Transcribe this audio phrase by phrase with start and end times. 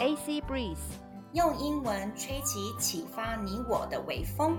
[0.00, 0.78] AC Breeze，
[1.34, 4.56] 用英文吹起启发你我的微风。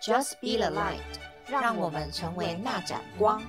[0.00, 1.00] Just be the light，
[1.48, 3.42] 让我们成为那盏光。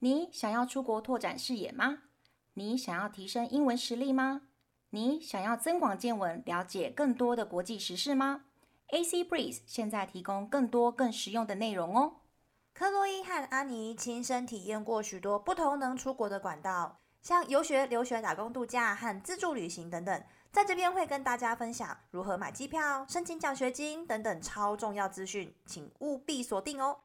[0.00, 1.98] 你想要出国拓展视野吗？
[2.54, 4.48] 你想要提升英文实力吗？
[4.90, 8.45] 你想要增广见闻，了解更多的国际时事吗
[8.88, 12.20] ？AC Breeze 现在提供更多更实用的内容哦。
[12.72, 20.22] 克洛伊和安妮亲身体验过许多不同能出国的管道，像游学、留学、打工度假和自助旅行等等。
[20.52, 27.00] 在这边会跟大家分享如何买机票、申请奖学金等等超重要资讯，请务必锁定哦。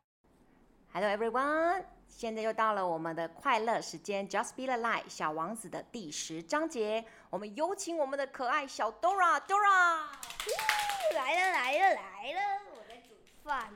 [0.93, 7.03] Hello everyone，现在又到了我们的快乐时间，Just Be the Light 小王子的第十章节。
[7.29, 10.07] 我们有请我们的可爱小 Dora，Dora，
[11.15, 13.71] 来了来了来了，我在煮饭。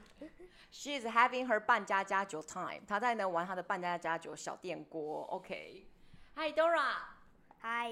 [0.69, 5.23] She is having her 半家家酒 time，她在呢玩她的半家家酒小电锅。
[5.31, 6.97] OK，Hi Dora，
[7.59, 7.89] 嗨。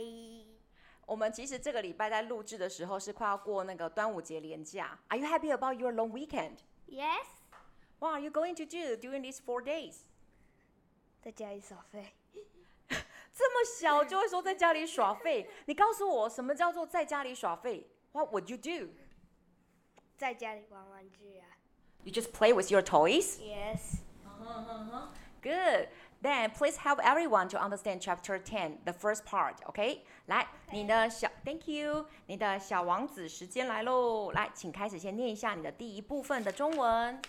[1.05, 4.99] 我们其实这个礼拜在录制的时候是快要过那个端午节连假。
[5.07, 7.25] Are you happy about your long weekend？Yes。
[7.99, 9.95] What are you going to do during these four days？
[11.23, 12.13] 在家里耍废。
[13.33, 15.49] 这么小就会说在家里耍废？
[15.67, 18.91] 你告诉我什么叫做在家里耍废？What would you do？
[20.17, 21.47] 在家里玩玩具啊。
[22.03, 23.39] You just play with your toys?
[23.39, 24.01] Yes.
[25.41, 25.87] Good.
[26.21, 29.55] Then please help everyone to understand chapter ten, the first part.
[29.65, 30.05] OK？
[30.25, 34.31] 来，你的小，Thank you，你的小王子时间来喽。
[34.33, 37.21] 来，请开始先念一下你的第一部分的中文。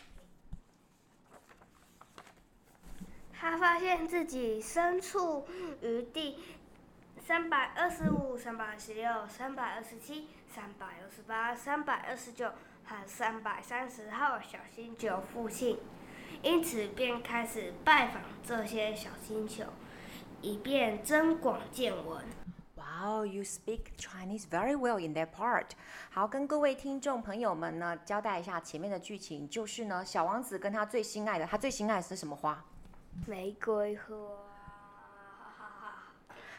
[3.45, 5.47] 他发现自己身处
[5.83, 6.39] 于第
[7.21, 12.49] 三百二十五、三百二十六、三百二十七、三百二十八、三百二十九
[12.87, 15.79] 和三百三十号小星球附近，
[16.43, 19.65] 因此便开始拜访这些小星球，
[20.41, 22.25] 以便增广见闻。
[22.77, 25.67] Wow, you speak Chinese very well in that part.
[26.09, 32.65] 好，跟各位听众朋友们呢交代一下前面的剧情，就是呢，小王子跟他最心爱的，他最心爱的是什么花？
[33.27, 34.05] 玫瑰花。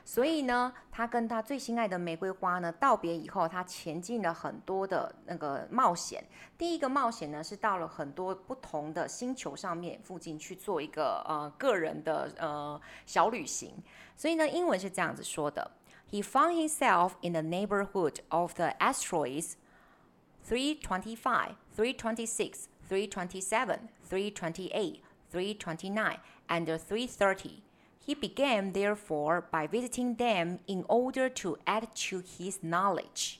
[0.07, 6.23] 所以呢，他跟他最心爱的玫瑰花呢道别以后，他前进了很多的那个冒险。
[6.57, 13.73] 第一个冒险呢是到了很多不同的星球上面附近去做一个呃个人的呃小旅行。
[14.16, 15.72] 所以呢，英文是这样子说的
[16.11, 19.53] ：He found himself in the neighborhood of the asteroids.
[20.47, 24.99] Three twenty-five, three twenty-six, three twenty-seven, three twenty-eight,
[25.31, 26.19] three twenty-nine.
[26.47, 27.63] And three thirty,
[28.06, 28.72] he began.
[28.72, 33.39] Therefore, by visiting them in order to add to his knowledge.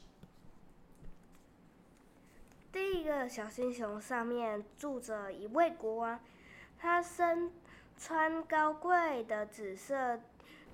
[2.72, 6.20] 第一个小星球上面住着一位国王，
[6.80, 7.52] 他身
[7.98, 10.20] 穿高贵的紫色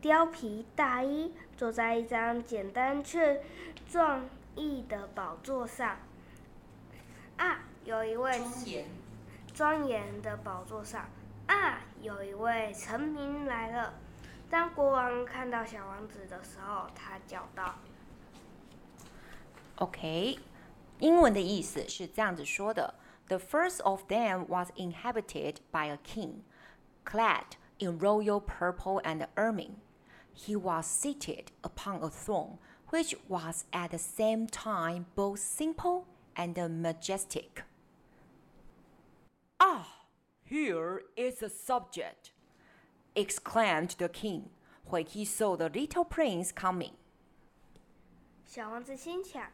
[0.01, 3.43] 貂皮大衣，坐在一张简单却
[3.87, 5.99] 壮丽的宝座上。
[7.37, 8.41] 啊，有一位
[9.53, 11.07] 庄严的宝座上。
[11.50, 11.80] 啊！
[12.02, 13.94] 有一位臣民来了。
[14.48, 17.74] 当国王看到小王子的时候，他叫道：“
[19.76, 20.38] OK，
[21.00, 22.94] 英文的意思是这样子说的：
[23.26, 26.42] The first of them was inhabited by a king,
[27.04, 29.76] clad in royal purple and ermine.
[30.32, 32.58] He was seated upon a throne,
[32.90, 36.04] which was at the same time both simple
[36.36, 37.64] and majestic.
[39.58, 39.99] 啊！”
[40.50, 42.30] Here is a subject,
[43.14, 44.50] exclaimed the king
[44.88, 46.92] when he saw the little prince coming.
[48.46, 49.50] 小王子心想，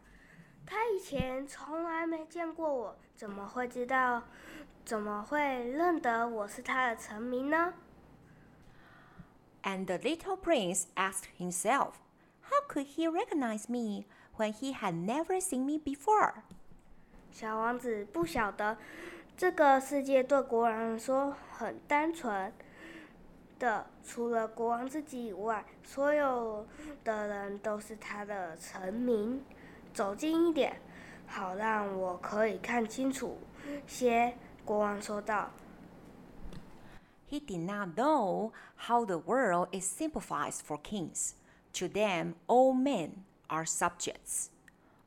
[0.66, 4.24] 他以前从来没见过我，怎么会知道？
[4.84, 7.72] 怎么会认得我是他的臣民呢？
[9.62, 11.94] And the little prince asked himself,
[12.42, 16.42] how could he recognize me when he had never seen me before?
[17.30, 18.76] 小王子不晓得。
[19.37, 22.51] 这个世界对国王来说很单纯
[23.59, 26.65] 的，除了国王自己以外，所有
[27.03, 29.39] 的人都是他的臣民。
[29.93, 30.81] 走近一点，
[31.27, 33.37] 好让我可以看清楚
[33.85, 34.33] 些。
[34.65, 35.51] 国王说道。
[37.29, 38.53] He did not know
[38.87, 41.33] how the world is simplified for kings.
[41.73, 44.47] To them, all men are subjects.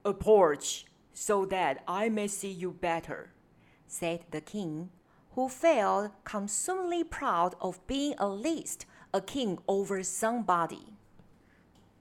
[0.04, 3.30] A porch, so that I may see you better.
[3.90, 4.88] Said the king,
[5.34, 10.94] who felt consumedly proud of being at least a king over somebody.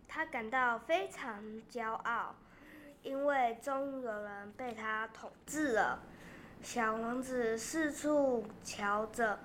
[0.08, 2.36] 他感到非常骄傲，
[3.02, 6.00] 因为终于有人被他统治了。
[6.62, 9.40] 小王子四处瞧着，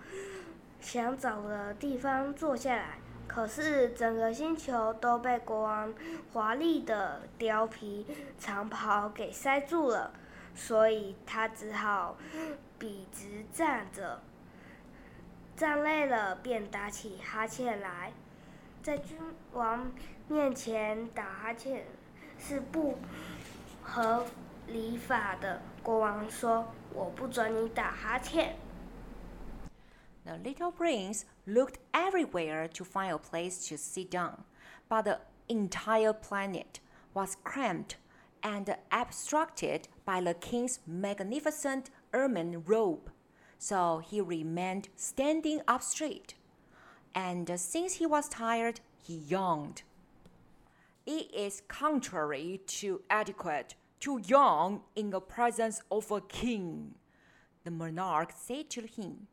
[0.81, 2.99] 想找个地方坐下来。
[3.27, 5.95] 可是整个星球都被国王
[6.33, 8.07] 华丽的貂皮
[8.39, 10.13] 长袍给塞住了，
[10.55, 12.17] 所以他只好
[12.79, 14.23] 笔直站着。
[15.57, 18.13] 站累了，便打起哈欠来。
[18.83, 19.17] 在君
[19.53, 19.93] 王
[20.29, 21.87] 面前打哈欠
[22.39, 22.99] 是不
[23.83, 24.27] 合
[24.67, 25.63] 礼法的。
[25.83, 28.57] 国王说：“我不准你打哈欠。”
[30.25, 34.39] The little prince looked everywhere to find a place to sit down,
[34.89, 36.81] but the entire planet
[37.13, 37.97] was cramped
[38.44, 43.12] and obstructed by the king's magnificent ermine robe.
[43.58, 46.36] So he remained standing up straight.
[47.14, 49.84] And since he was tired, he yawned.
[51.06, 56.96] It is contrary to etiquette to yawn in the presence of a king,
[57.66, 59.28] the monarch said to him.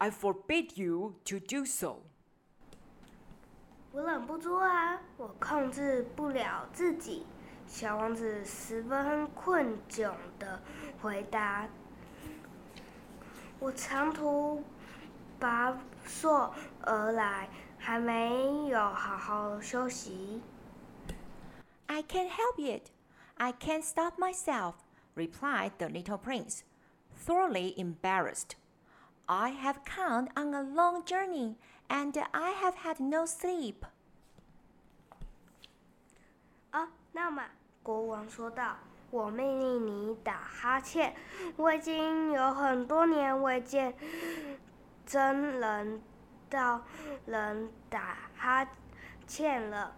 [0.00, 2.02] I forbid you to do so.
[3.92, 7.26] 我忍不住啊，我控制不了自己。
[7.73, 10.61] 小王子十分困窘的
[11.01, 11.67] 回答
[13.57, 14.63] ：“我长途
[15.39, 15.75] 跋
[16.05, 17.49] 涉而来，
[17.79, 20.39] 还没有好好休息。”
[21.87, 22.91] I can't help it.
[23.37, 24.75] I can't stop myself,
[25.15, 26.59] replied the little prince,
[27.25, 28.51] thoroughly embarrassed.
[29.25, 31.55] I have come on a long journey,
[31.89, 33.77] and I have had no sleep.
[36.69, 37.43] 啊，那么
[37.83, 38.77] 国王说道
[39.11, 41.13] ：“我命令你打哈欠。
[41.57, 43.93] 我已经有很多年未见
[45.05, 46.01] 真人
[46.49, 46.81] 到
[47.25, 48.65] 人打哈
[49.27, 49.93] 欠了。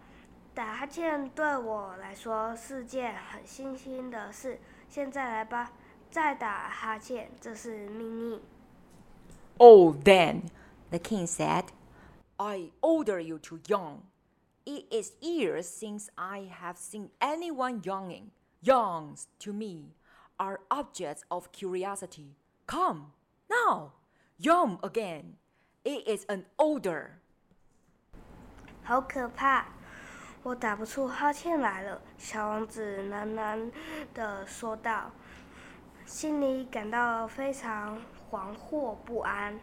[0.56, 4.60] 打哈欠对我来说是件很新鲜的事。
[4.90, 5.72] 现在来吧，
[6.10, 8.42] 再打哈欠，这是命令。”
[9.58, 10.50] Oh, then,
[10.90, 11.66] the king said,
[12.38, 14.00] I order you to yawn.
[14.67, 18.31] It is years since I have seen anyone yawning.
[18.63, 19.95] Yawns, to me,
[20.39, 22.37] are objects of curiosity.
[22.67, 23.13] Come,
[23.49, 23.93] now,
[24.39, 25.37] yawn again.
[25.85, 27.21] It is an order.
[28.85, 29.67] 好可怕！
[30.43, 32.01] 我打不出哈欠来了。
[32.19, 33.71] 小王子喃喃
[34.15, 35.11] 地说道，
[36.07, 37.99] 心里感到非常。
[38.31, 39.59] 惶惑不安。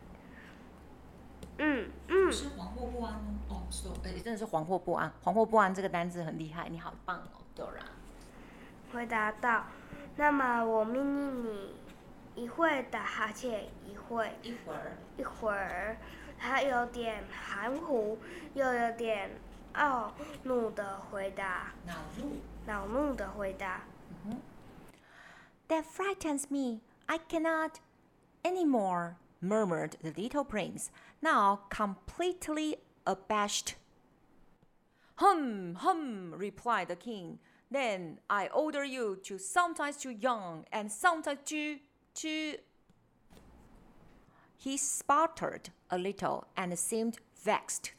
[1.65, 2.33] 嗯嗯。
[2.33, 3.23] 是惶惑不安哦。
[3.49, 3.67] 哦，
[4.05, 5.13] 哎，真的是惶惑不安。
[5.23, 7.87] 惶惑不安这个单词很厉害，你好棒哦，Dora。
[8.93, 9.65] 回答道
[10.17, 11.75] ：“那么我命令你，
[12.45, 15.97] 一会打哈欠，一会一会儿一会儿。”
[16.37, 18.19] 他有点含糊，
[18.55, 19.31] 又有点
[19.75, 20.11] 懊
[20.43, 21.73] 怒的回答。
[21.87, 22.37] 恼怒。
[22.67, 23.83] 恼怒的回答。
[24.27, 24.41] 嗯。
[25.69, 26.81] That frightens me.
[27.07, 27.77] I cannot.
[28.43, 30.87] Any more, murmured the little prince,
[31.22, 33.76] now completely abashed.
[35.16, 37.40] Hum, hum, replied the king.
[37.72, 41.80] Then I order you to sometimes to yawn and sometimes to
[42.16, 42.58] to.
[44.58, 47.94] He sputtered a little and seemed vexed.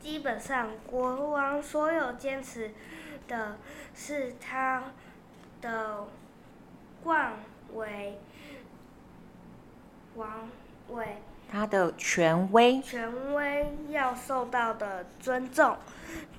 [0.00, 2.72] 基本上，国王所有坚持
[3.28, 3.58] 的
[3.94, 4.92] 是他
[5.60, 6.06] 的
[7.02, 7.34] 惯。
[7.72, 8.18] 为
[10.16, 10.50] 王
[10.89, 11.17] 位，
[11.51, 15.77] 他的权威，权威要受到的尊重，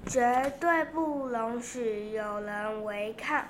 [0.07, 3.47] 绝对不容许有人违抗。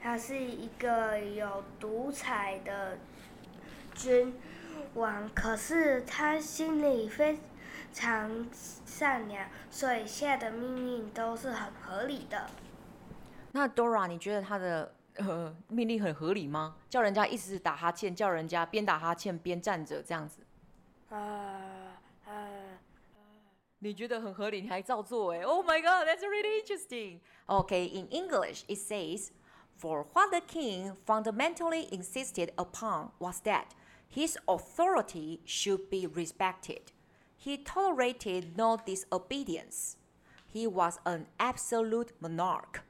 [0.00, 2.96] 他是一个有独裁的
[3.94, 4.34] 君
[4.94, 7.38] 王，可是他心里非
[7.92, 8.46] 常
[8.84, 12.46] 善良，所以下的命令都是很合理的。
[13.52, 14.92] 那 Dora，你觉得他的？
[15.15, 16.75] 呃，命令很合理吗？
[16.89, 20.41] 叫人家一直打哈欠，叫人家边打哈欠边站着这样子。
[21.09, 22.47] 啊啊！
[23.79, 25.41] 你觉得很合理，你还照做哎？
[25.41, 27.19] Oh my God, that's really interesting.
[27.47, 29.31] Okay, in English it says,
[29.77, 33.69] for what the king fundamentally insisted upon was that
[34.07, 36.91] his authority should be respected.
[37.35, 39.97] He tolerated no disobedience.
[40.47, 42.83] He was an absolute monarch.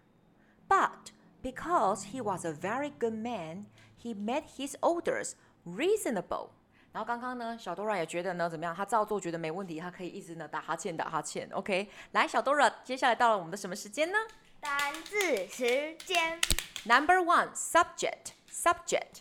[0.68, 1.12] But
[1.47, 3.67] Because he was a very good man,
[4.03, 5.35] he made his orders
[5.65, 6.49] reasonable.
[6.93, 8.75] 然后刚刚呢，小 Dora 也觉得呢，怎么样？
[8.75, 11.49] 他照做，觉得没问题，他可以一直呢打哈欠，打哈欠。
[11.53, 14.19] OK，来，小 Dora，接下来到了我们的什么时间呢？
[14.59, 16.41] 单字时间。
[16.85, 19.21] Number one, subject, subject,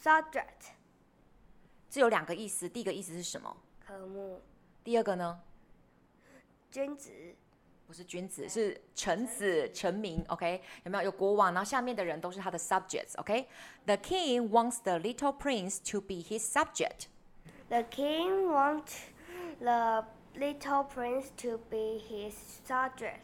[0.00, 0.74] subject。
[1.90, 3.56] 这有两个意思，第一个意思是什么？
[3.84, 4.40] 科目。
[4.84, 5.40] 第二个呢？
[6.70, 7.10] 君子。
[7.87, 10.23] 不是君子，是臣子、臣民。
[10.27, 11.05] OK，有没有？
[11.05, 18.97] 有国王，然后下面的人都是他的 subjects。OK，the king wants the little prince to be his subject。The king wants
[19.59, 22.33] the little prince to be his
[22.67, 23.21] subject。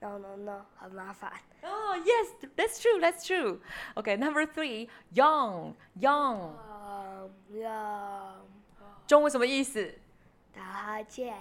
[0.00, 1.32] No, no, no，很麻烦。
[1.62, 3.60] Oh, yes, that's true, that's true.
[3.96, 6.52] Okay, number three, young, young.
[7.50, 8.46] young.
[9.08, 9.98] 中文什么意思？
[10.54, 11.36] 打哈欠。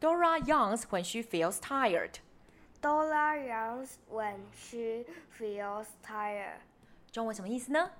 [0.00, 2.20] Dora yawns when she feels tired.
[2.80, 5.04] Dora yawns when she
[5.38, 6.60] feels tired.
[7.12, 7.90] 中文什么意思呢？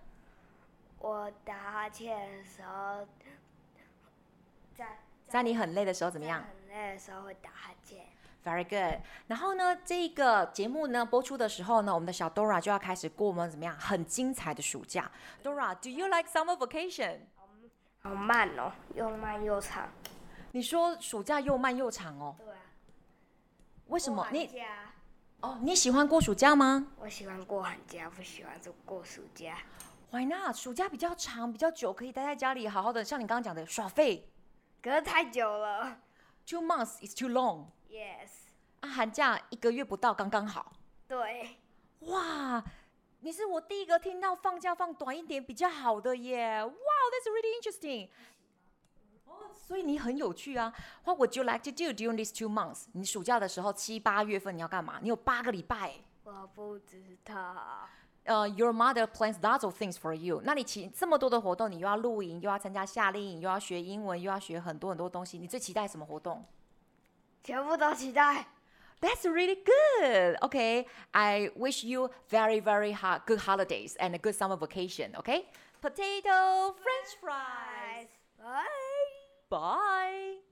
[0.99, 3.07] 我打哈欠的时候，
[4.75, 6.43] 在在你很累的时候怎么样？
[6.43, 8.07] 很累的时候会打哈欠。
[8.45, 9.01] Very good。
[9.27, 15.11] 然后呢，这个节目呢播出的时候呢，我们的小 Dora 就要开始过我们怎么样很精彩的暑假。
[15.43, 17.19] Dora，Do you like summer vacation？
[18.03, 19.89] 好慢哦，又慢又长。
[20.53, 22.35] 你说暑假又慢又长哦？
[22.39, 22.57] 对啊。
[23.89, 24.27] 为什么？
[24.33, 24.51] 你
[25.43, 26.87] 哦，你喜欢过暑假吗？
[26.99, 29.59] 我喜欢过寒假，不喜欢过暑假。
[30.11, 30.57] Why not？
[30.57, 34.29] 暑假比较长，比较久，可以待在家里好好的，像你刚刚讲的耍废。
[34.83, 35.99] 可是太久了。
[36.47, 37.67] Two months is too long.
[37.91, 38.31] Yes.
[38.81, 40.73] 啊，寒假一个月不到，刚刚好。
[41.09, 41.57] 对。
[42.01, 42.63] 哇，
[43.21, 46.65] 你是我第一个听到放假放短一点比较好的耶。
[46.65, 48.09] Wow, that's really interesting.
[49.27, 50.73] 哦，所以你很有趣啊。
[51.05, 52.85] What would you like to do during these two months？
[52.93, 54.99] 你暑假的时候七八月份你要干嘛？
[55.03, 55.95] 你有八个礼拜。
[56.25, 57.89] 我不知道。
[58.25, 60.41] 呃、uh,，Your mother plans lots of things for you。
[60.45, 65.39] 那你请这么多的活动，你又要露营，又要参加夏令营，又要学英文，又要学很多很多东西。
[65.39, 66.45] 你最期待什么活动？
[67.44, 68.46] 全部都期待。
[69.02, 70.38] That's really good.
[70.42, 75.16] Okay, I wish you very, very hard, good holidays and a good summer vacation.
[75.18, 75.46] Okay,
[75.82, 78.08] potato, French fries.
[78.40, 79.50] Bye.
[79.50, 80.49] Bye.